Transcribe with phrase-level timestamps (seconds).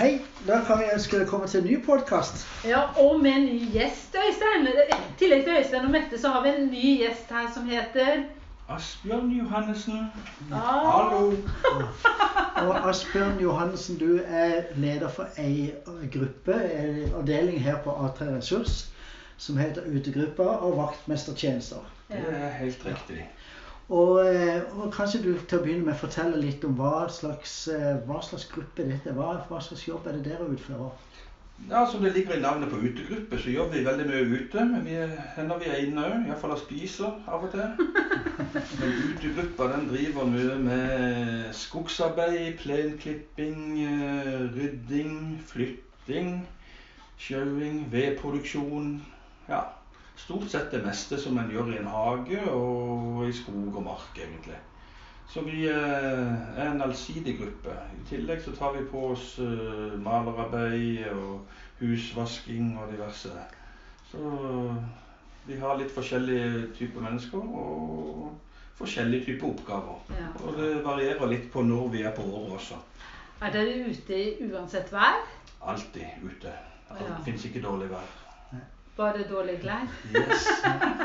[0.00, 2.46] Hei, da kan vi ønske velkommen til en ny podkast.
[2.64, 4.68] Ja, og med en ny gjest, Øystein.
[4.72, 8.22] I tillegg til Øystein og Mette, så har vi en ny gjest her som heter
[8.68, 10.06] Asbjørn Johannessen.
[10.52, 10.86] Ah.
[10.86, 11.36] Hallo.
[12.70, 15.74] Og Asbjørn Johannessen, du er leder for ei
[16.14, 18.78] gruppe, en avdeling her på A3 Ressurs,
[19.36, 21.84] som heter Utegruppa og vaktmestertjenester.
[22.08, 23.28] Det er helt riktig.
[23.90, 27.96] Og, eh, og kanskje du til å begynne med fortelle litt om hva slags, eh,
[28.06, 29.16] hva slags gruppe dette er.
[29.48, 30.92] Hva, slags jobb er det dere utfører?
[31.68, 34.64] Ja, Som det ligger i navnet på utegruppe, så jobber vi veldig mye ute.
[34.64, 34.94] Men vi
[35.36, 37.66] hender vi er inne òg, iallfall og spiser av og til.
[38.80, 46.46] Men utegruppa den driver mye med skogsarbeid, plenklipping, eh, rydding, flytting,
[47.18, 49.02] sjauing, vedproduksjon.
[49.50, 49.64] Ja,
[50.24, 54.18] stort sett det meste som en gjør i en hage og i skog og mark,
[54.18, 54.58] egentlig.
[55.30, 57.74] Så vi eh, er en allsidig gruppe.
[58.00, 61.46] I tillegg så tar vi på oss eh, malerarbeid og
[61.80, 63.30] husvasking og diverse.
[64.10, 64.32] Så
[65.46, 68.32] vi har litt forskjellige typer mennesker og
[68.80, 70.00] forskjellige typer oppgaver.
[70.18, 70.32] Ja.
[70.42, 72.80] Og det varierer litt på når vi er på året også.
[73.40, 75.22] Er dere ute i uansett vær?
[75.62, 76.52] Alltid ute.
[76.90, 77.16] Det Ja.
[77.24, 78.16] Fins ikke dårlig vær.
[78.96, 79.86] Bare dårlig klær?
[80.14, 80.46] Yes.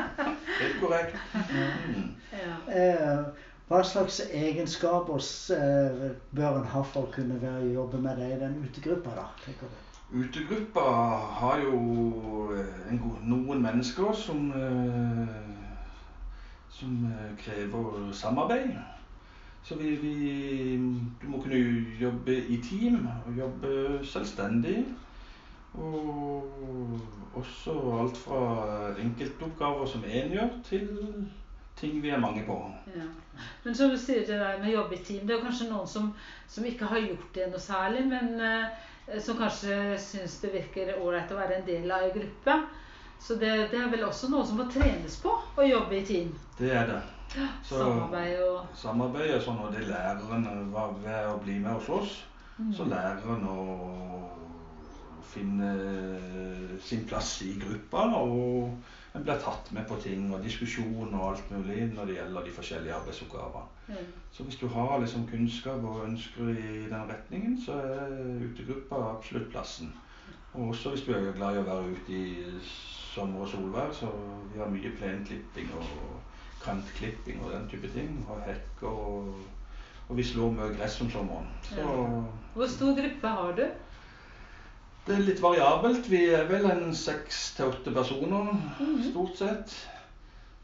[0.60, 1.16] Helt korrekt.
[1.34, 2.14] Mm.
[2.32, 2.56] Ja.
[2.72, 3.26] Eh,
[3.68, 5.18] hva slags egenskaper
[5.56, 9.26] eh, bør en ha for å kunne være, jobbe med deg i den utegruppa, da?
[9.44, 9.82] tenker du?
[10.20, 10.84] Utegruppa
[11.40, 11.78] har jo
[12.54, 15.32] eh, en god, noen mennesker som, eh,
[16.70, 18.76] som eh, krever samarbeid.
[19.66, 20.76] Så vi, vi
[21.22, 21.58] Du må kunne
[22.00, 24.84] jobbe i team og jobbe selvstendig.
[25.76, 27.00] Og
[27.36, 28.38] også alt fra
[29.02, 30.88] enkeltoppgaver som én gjør, til
[31.76, 32.56] ting vi er mange på.
[32.96, 33.04] Ja.
[33.64, 36.06] Men som du sier det der med jobb i team, det er kanskje noen som,
[36.48, 41.34] som ikke har gjort det noe særlig, men eh, som kanskje syns det virker ålreit
[41.34, 42.56] å være en del av en gruppe.
[43.20, 46.32] Så det, det er vel også noe som må trenes på, å jobbe i team.
[46.58, 47.02] Det er det.
[47.68, 51.92] Så- Samarbeid og Samarbeid er sånn, og det læreren var ved å bli med hos
[52.00, 52.16] oss.
[52.56, 52.72] Mm.
[52.72, 54.55] Så lærer og
[55.32, 55.72] finne
[56.82, 58.72] sin plass i gruppa, og
[59.16, 62.56] en blir tatt med på ting og diskusjon og alt mulig når det gjelder de
[62.56, 63.62] forskjellige arbeidsoppgavene.
[63.88, 64.10] Mm.
[64.32, 69.50] Så hvis du har liksom kunnskap og ønsker i den retningen, så er utegruppa absolutt
[69.50, 69.94] plassen.
[70.52, 74.10] Og også hvis du er glad i å være ute i sommer og solvær, så
[74.52, 75.90] vi har mye plenklipping og
[76.64, 78.18] kantklipping og den type ting.
[78.28, 79.34] Og hekker og,
[80.08, 81.48] og vi slår mye gress om sommeren.
[81.62, 82.22] Så Ja.
[82.56, 83.64] Hvor stor gruppe har du?
[85.06, 86.08] Det er litt variabelt.
[86.10, 89.02] Vi er vel en seks til åtte personer, Mhm.
[89.10, 89.74] stort sett.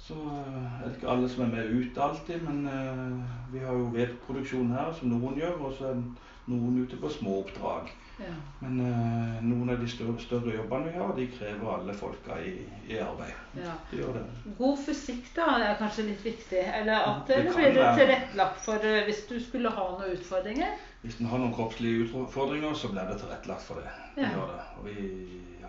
[0.00, 3.90] Så er det ikke alle som er med ute alltid, men uh, vi har jo
[3.94, 6.00] vedproduksjon her, som noen gjør, og så er
[6.48, 7.92] noen ute på små oppdrag.
[8.20, 8.34] Ja.
[8.60, 12.52] Men uh, noen av de større, større jobbene vi har, de krever alle folka i,
[12.90, 13.32] i arbeid.
[13.56, 13.74] ja.
[13.90, 14.24] De gjør det.
[14.58, 16.60] God fysikk da er kanskje litt viktig.
[16.80, 20.76] Eller at Det eller blir det tilrettelagt for uh, hvis du skulle ha noen utfordringer?
[21.00, 23.88] Hvis en har noen kroppslige utfordringer, så blir det tilrettelagt for det.
[24.20, 24.28] Ja.
[24.36, 24.66] gjør det.
[24.76, 25.06] Og vi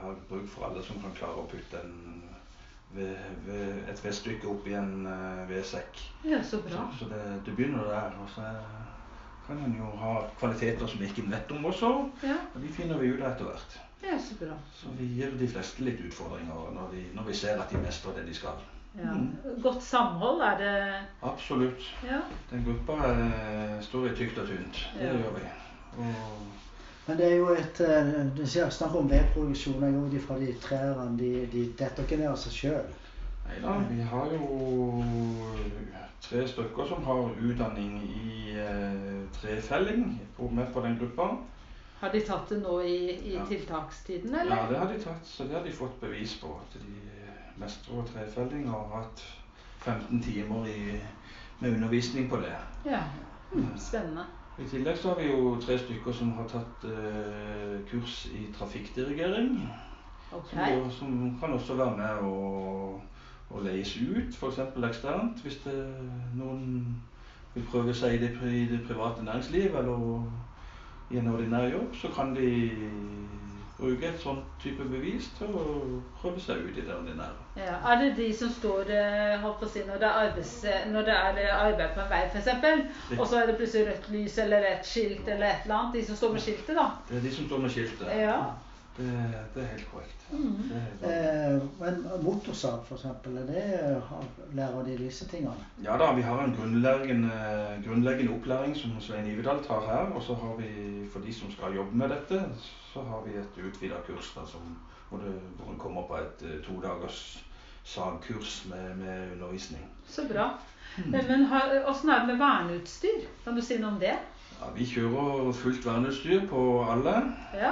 [0.02, 1.96] har bruk for alle som kan klare å putte en
[2.92, 3.16] ved,
[3.48, 6.02] ved et vedstykke oppi en uh, vedsekk.
[6.28, 6.88] Ja, så Så, bra.
[7.00, 8.18] så det, det begynner der.
[8.20, 8.50] Og så
[9.48, 11.90] kan en jo ha kvaliteter som vi ikke vet om også.
[12.24, 13.80] Ja, Og de finner vi ut av etter hvert.
[14.04, 14.56] ja så bra.
[14.76, 18.16] Så vi gir de fleste litt utfordringer når, vi, når vi ser at de mestrer
[18.18, 18.62] det de skal.
[18.98, 19.12] Ja.
[19.14, 19.36] Mm.
[19.64, 20.72] Godt samhold er det
[21.24, 21.86] Absolutt.
[22.04, 22.20] Ja.
[22.52, 24.82] Den gruppa eh, står i tykt og tynt.
[24.98, 25.14] Det Ja.
[25.14, 25.46] gjør vi.
[25.98, 26.48] Og
[27.08, 29.84] Men det er jo et eh, Du sier snakk om vedproduksjon.
[29.84, 31.18] Jeg går ut ifra de trærne.
[31.20, 32.92] De, de detter ikke ned av seg sjøl.
[33.48, 35.04] Nei da, vi har jo
[36.22, 40.20] tre stykker som har utdanning i eh, trefelling
[40.52, 41.30] med på den gruppa.
[42.02, 43.46] Har de tatt det nå i, i Ja.
[43.46, 46.48] tiltakstiden, Ja, det har de tatt, så det har de fått bevis på.
[46.62, 49.22] At de mestrer trefelling og har hatt
[49.86, 51.02] 15 timer i,
[51.60, 52.56] med undervisning på det.
[52.86, 53.04] Ja.
[53.54, 54.26] Mm, spennende.
[54.60, 59.70] I tillegg så har vi jo tre stykker som har tatt eh, kurs i trafikkdirigering.
[60.34, 60.52] Ok.
[60.54, 63.02] Som, som kan også være med og,
[63.50, 64.60] og leies ut, f.eks.
[64.90, 65.42] eksternt.
[65.44, 65.76] Hvis det,
[66.36, 67.02] noen
[67.54, 70.24] vil prøve seg i det, i det private næringsliv eller
[71.12, 72.52] i en ordinær jobb, så kan de
[73.82, 75.64] bruke et sånt type bevis til å
[76.22, 77.46] prøve seg ut i det ordinære.
[77.58, 77.80] Ja.
[77.92, 80.54] Er det de som står eh, på si, når det arbeids,
[80.94, 84.10] når det er eh, arbeid på en vei, f.eks., og så er det plutselig rødt
[84.14, 85.96] lys eller et skilt eller et eller annet?
[85.98, 86.88] De som står med skiltet, da?
[87.10, 88.14] Det er de som står med skiltet.
[88.22, 88.38] Ja.
[88.98, 89.10] Det,
[89.56, 90.28] det er helt korrekt.
[90.32, 90.56] Mm.
[90.70, 91.16] Det er helt bra.
[91.16, 93.64] Eh, men motorsag, for eksempel, er det,
[94.10, 95.54] har- lærer de disse tingene?
[95.84, 97.32] Ja da, vi har en grunnleggende,
[97.86, 100.12] grunnleggende opplæring som Svein Ivedal tar her.
[100.16, 100.70] Og så har vi,
[101.14, 102.42] for de som skal jobbe med dette,
[102.94, 104.62] så har vi et utvida kurs da, som,
[105.10, 107.22] hvor, det, hvor en kommer på et eh, to dagers
[107.84, 109.86] sagkurs med, med undervisning.
[110.08, 110.50] Så bra.
[110.98, 111.12] Mm.
[111.12, 111.48] Men, men
[111.88, 113.24] åssen er det med verneutstyr?
[113.44, 114.14] Kan du si noe om det?
[114.62, 117.16] Ja, vi kjører fullt verneutstyr på alle.
[117.58, 117.72] Ja.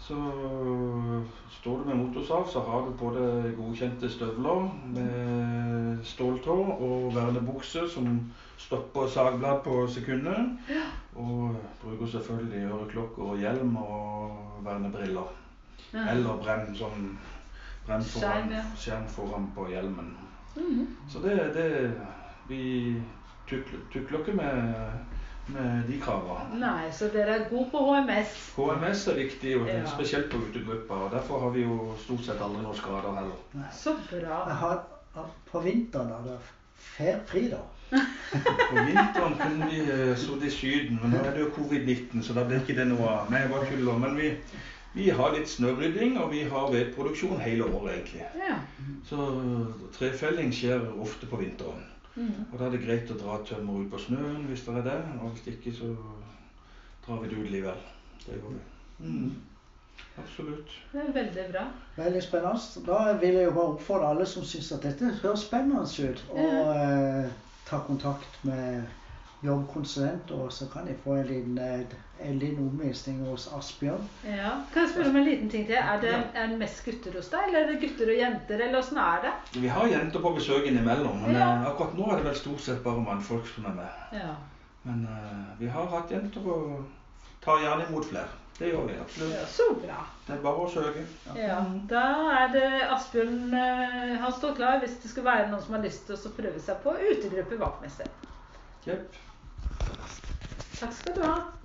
[0.00, 0.16] Så
[1.50, 7.82] står du med motorsav, så har du på deg godkjente støvler med ståltå og vernebukse
[7.90, 8.20] som
[8.58, 10.54] stopper sagblad på sekundet.
[11.16, 15.34] Og bruker selvfølgelig øreklokker og hjelm og vernebriller.
[15.92, 16.06] Ja.
[16.12, 17.12] Eller brenn sånn
[17.86, 20.16] brenn foran, Skjerm, foran på hjelmen.
[20.56, 20.86] Mhm.
[21.08, 21.92] Så det, det
[22.48, 23.02] Vi
[23.48, 24.74] tukler, tukler ikke med,
[25.54, 26.58] med de kravene.
[26.60, 28.34] Nei, så dere er gode på HMS.
[28.56, 29.80] HMS er viktig, og Ja.
[29.86, 30.94] spesielt på utegruppa.
[30.94, 33.66] og Derfor har vi jo stort sett aldri noen skader heller.
[33.72, 34.44] Så bra.
[34.48, 34.82] Jeg har,
[35.52, 36.38] på vinteren er det
[36.76, 37.62] fair fri, da.
[38.70, 42.34] På vinteren kunne vi uh, sittet i Syden, men nå er det jo covid-19, så
[42.36, 43.30] da blir ikke det noe av.
[43.32, 43.98] Nei, jeg bare tuller.
[44.02, 44.32] Men vi,
[44.94, 48.26] vi har litt snørydding, og vi har vedproduksjon hele året, egentlig.
[48.36, 48.58] Ja.
[49.08, 49.30] Så
[49.96, 51.86] trefelling skjer ofte på vinteren.
[52.18, 52.46] Mhm.
[52.52, 54.96] Og da er det greit å dra tømmer ut på snøen hvis det er det,
[55.22, 55.92] og hvis ikke så
[57.06, 57.84] drar vi det ut likevel.
[58.24, 58.64] Det gjør vi.
[58.98, 59.36] Mm.
[60.18, 60.72] Absolutt.
[60.92, 61.64] Det er veldig bra.
[61.96, 62.82] Veldig spennende.
[62.86, 66.46] Da vil jeg jo bare oppfordre alle som syns at dette høres spennende ut, å
[66.74, 67.30] eh,
[67.68, 68.82] ta kontakt med
[69.44, 71.84] jobbkonsulent, og så kan jeg få en liten, eh,
[72.28, 74.08] en liten omvisning hos Asbjørn.
[74.26, 74.50] Ja.
[74.72, 75.74] Kan jeg spørre om en liten ting til?
[75.76, 76.20] Er det, Ja.
[76.34, 79.20] er det mest gutter hos deg, eller er det gutter og jenter, eller åssen er
[79.22, 79.60] det?
[79.62, 81.52] Vi har jenter på besøk innimellom, men Ja.
[81.54, 83.88] eh, akkurat nå er det vel stort sett bare mannfolk som er med.
[84.12, 84.34] Ja.
[84.84, 86.84] Men uh, vi har hatt jenter og
[87.44, 88.28] tar gjerne imot flere.
[88.58, 89.32] Det gjør vi absolutt.
[89.34, 89.44] ja.
[89.46, 90.06] Så bra.
[90.26, 91.04] Det er bare å søke.
[91.36, 92.02] Ja, Da
[92.42, 93.52] er det Asbjørn
[94.20, 96.76] Han står klar hvis det skulle være noen som har lyst til å prøve seg
[96.82, 98.06] på utegruppe vaktmester.
[98.88, 99.16] Jepp.
[100.80, 101.57] Takk skal du ha.